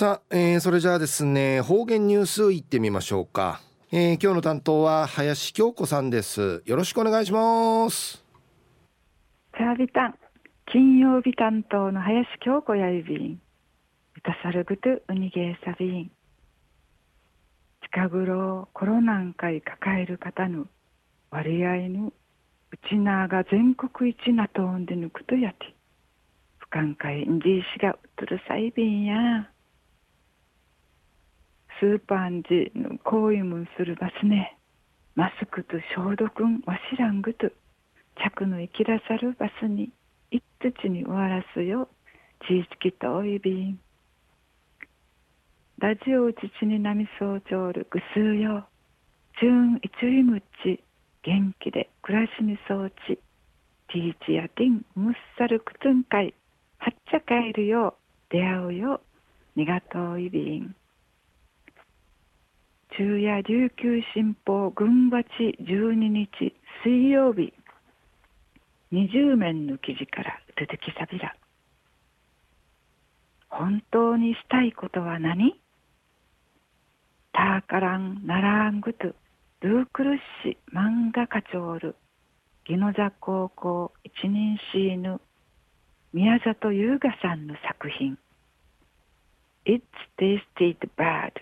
[0.00, 3.60] さあ、えー、それじゃあですね方言ニュースいってみましょうか、
[3.92, 6.62] えー、今日の担当は林京子さんです。
[6.64, 8.24] よろしくお願いします。
[9.54, 10.14] チャービタン
[10.72, 13.42] 金曜日担当の林京子やいびん。
[14.16, 16.10] 歌さるぐとうにげさびん。
[17.82, 20.64] 近頃コロナンかい抱える方の
[21.30, 22.12] 割合のう
[22.88, 25.74] ちなが全国一なとんでぬくとやて。
[26.56, 29.50] 不寛解んじいしがうとるさいびんや。
[31.80, 32.70] スーパンジ
[33.04, 34.58] 行為もするバスね。
[35.14, 37.50] マスクと消毒んわしらんぐと。
[38.16, 39.90] 着の生きらさるバスに
[40.30, 41.88] 一土に終わらすよ。
[42.46, 43.70] 地域とおいび。
[43.70, 43.80] ん
[45.78, 48.68] ラジオうちちになみそうちょうるぐすうよ。
[49.38, 50.84] チューンいちいむち
[51.22, 53.18] 元気で暮らしにそうち。
[53.88, 56.34] ティーチやティンむっさるくつんかい。
[56.76, 57.96] はっちゃかえるよ。
[58.28, 59.00] 出会うよ。
[59.56, 60.60] にがとういび。
[60.60, 60.76] ん
[62.96, 67.52] 昼夜琉球新報群馬地12日水曜日。
[68.92, 71.36] 20面の記事から出てきさびら
[73.48, 75.54] 本当にしたいことは何？
[77.32, 79.14] ターカランナラングトゥ。
[79.60, 81.94] ルークルッシ漫画家長る。
[82.64, 85.20] ギノザ高校一人シーヌ
[86.12, 88.18] 宮里優雅さんの作品。
[89.64, 89.82] It's
[90.18, 91.32] Tasted Bad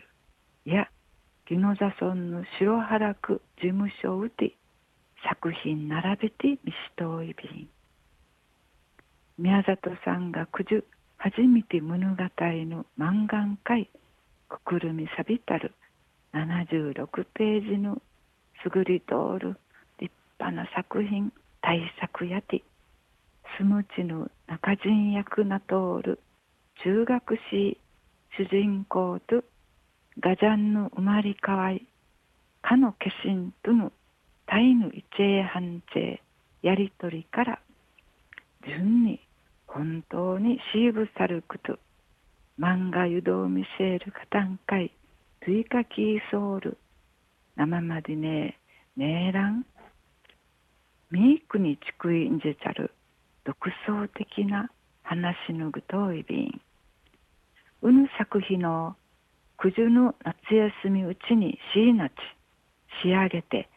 [0.66, 0.90] や
[1.48, 4.52] ギノザ村の白原区事務所うて
[5.26, 7.68] 作品並べて見しといびん。
[9.38, 10.84] 宮里さんがくじゅ
[11.16, 13.88] 初めて物語の満願会
[14.50, 15.72] くくるみさびたる
[16.34, 18.02] 76ページの
[18.62, 19.56] すぐり通る
[19.98, 21.32] 立派な作品
[21.62, 22.62] 大作やて
[23.56, 26.20] スムチの中人役な通る
[26.84, 27.78] 中学士
[28.36, 29.42] 主人公と
[30.20, 31.86] ガジャンの生まれ変わり
[32.60, 33.92] かの化身との
[34.46, 36.20] タイの一英判定
[36.62, 37.60] やりとりから
[38.66, 39.20] 順に
[39.66, 41.78] 本当にシーブサルクと
[42.58, 44.90] 漫画湯道見せるカタンカイ
[45.40, 46.78] トゥイカキーソール
[47.56, 48.58] 生までね
[48.96, 49.64] ねえらん
[51.12, 52.92] ミークにちくいんじちゃる
[53.44, 53.56] 独
[53.86, 54.68] 創的な
[55.02, 56.60] 話のぐといびん。
[57.80, 58.96] うぬ作品の
[59.60, 62.12] 九十の夏休みうちにしいなち
[63.02, 63.68] 仕上げて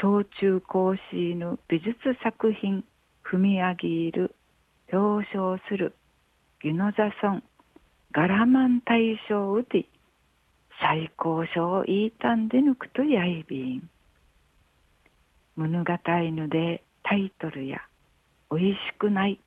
[0.00, 2.84] 小中高シの美術作品
[3.22, 4.34] 踏み上げる
[4.90, 5.94] 表彰する
[6.62, 7.42] ギノザソン
[8.12, 9.84] ガラマン大賞うて
[10.80, 13.90] 最高賞を言いたんでぬくとやいびん。
[15.54, 15.92] 物語
[16.32, 17.78] ぬでタイトルや
[18.48, 19.38] おいしくない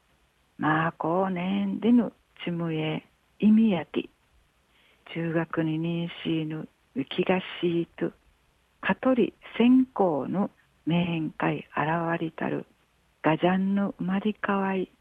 [0.59, 2.13] まあこうねんでぬ
[2.45, 3.03] ちむえ
[3.39, 4.07] 意味やて
[5.13, 8.11] 中学に妊娠ぬ浮きがしいと
[8.81, 10.49] 香取先行の
[10.85, 12.65] 面会現りたる
[13.23, 14.91] ガジャンの生まれ変わい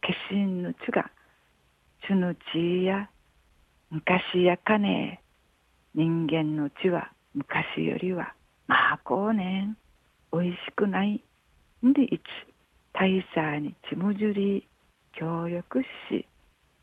[0.00, 1.10] 化身のちが
[2.06, 3.10] ちゅぬちや
[3.90, 5.22] 昔やかね
[5.94, 8.34] 人間の血は昔よりは
[8.68, 9.76] まあこうねん。
[10.30, 11.22] おいしくない。
[11.84, 12.22] んでいつ
[12.92, 14.68] 大佐にちむじり
[15.12, 16.26] 協力し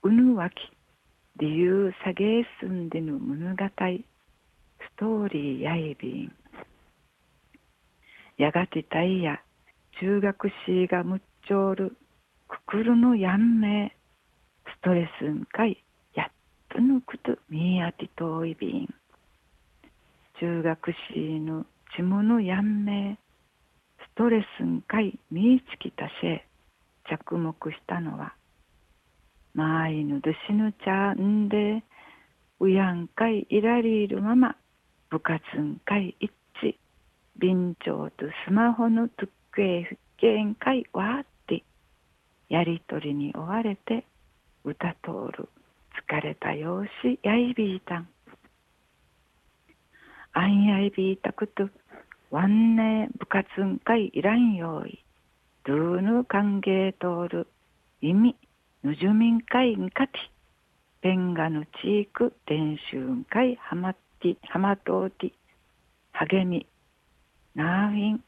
[0.01, 0.74] うぬわき。
[1.37, 3.65] 理由下げすんでぬ物語。
[3.65, 3.69] ス
[4.95, 6.31] トーリーやいびん。
[8.37, 9.41] やがてたいや
[9.99, 11.97] 中学士がむっちょうる。
[12.47, 13.97] くくるのやんめ
[14.65, 16.31] ストレスんかいやっ
[16.69, 18.87] とぬくとみやてといびん。
[20.39, 21.65] 中学士の
[21.97, 23.17] ちむのやんめ
[23.99, 26.45] ストレスんかいみいつきたせ
[27.09, 28.35] 着目したのは
[29.55, 31.81] まいぬどしぬちゃんで、
[32.59, 34.57] うやんかいいらりいるまま、
[35.09, 36.29] 部活んかい一
[36.61, 36.75] 致、
[37.39, 41.63] 便長とスマホのとっくえふっけんかいわって、
[42.49, 44.03] やりとりに追われて、
[44.65, 45.47] 歌通る、
[46.05, 46.89] 疲れた様子
[47.23, 48.09] やいびいたん。
[50.33, 51.69] あんやいびいたくと、
[52.29, 55.01] わんね部活んかいいらんよい、
[55.65, 57.47] どうぬ歓迎通る、
[58.01, 58.35] 意味、
[58.85, 60.13] ぬじゅみんかいんかて
[61.01, 65.31] ペンガのチーク伝習んかいはまってはまとうて
[66.11, 66.67] 励み
[67.55, 68.23] なあウィン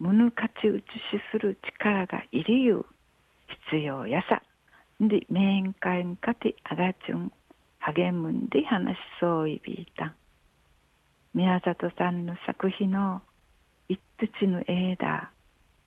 [0.00, 0.90] むぬかちうちし
[1.32, 2.86] する力がいりゆう
[3.70, 4.42] 必要やさ。
[5.00, 7.32] で面会んかてあがちゅん
[7.78, 10.12] 励むんで話しそういびいた。
[11.32, 13.22] 宮里さんの作品の
[13.88, 15.30] 一土の枝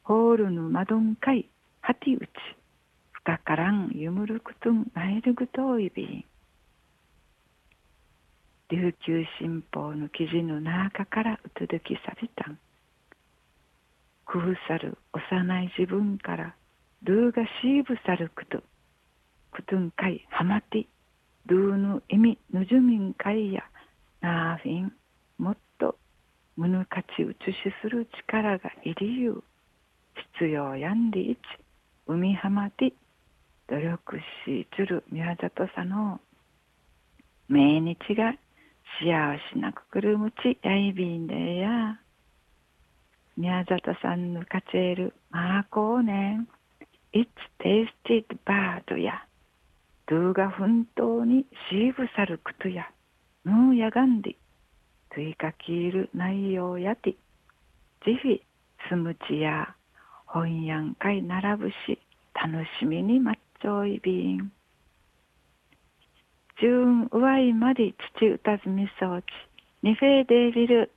[0.02, 1.48] ホールの窓んかい
[1.82, 2.57] はてうち。
[3.28, 6.26] かからんゆむるくとんあえるぐといび
[8.70, 12.58] 琉球新報の記事の中からうつづきさびたん
[14.24, 16.56] 工夫さる幼い自分から
[17.04, 18.64] ルーがシーブさるくと
[19.52, 20.88] くとんかいはまて
[21.48, 23.64] ルーの意味ぬじゅみんかいや
[24.22, 24.94] なあフィン
[25.38, 25.98] もっと
[26.56, 29.44] むぬかちうつしする力がいりゆう
[30.40, 31.40] 必要やんりいち
[32.08, 32.94] 海浜で
[33.70, 36.22] 努力しつる宮里さんの
[37.50, 38.34] 命日が
[39.00, 42.00] 幸せなくくるむちやいびんでや。
[43.36, 46.48] 宮里さんのかちえるまあこうねん。
[47.14, 47.28] It's
[47.60, 49.26] tasted bad や。
[50.08, 52.90] ドゥが奮闘にシーブさるくとや。
[53.46, 54.36] ヌーやがんで。
[55.14, 57.16] 追加きいる内容やて。
[58.06, 58.42] ジフィ
[58.90, 59.76] スムチや
[60.26, 62.00] 本やんかい並ぶし
[62.34, 63.34] 楽しみにま
[63.68, 64.52] っちょいびん
[66.60, 69.26] ジューンうわいまで父歌ずみそうち
[69.84, 70.92] ニフェーデービル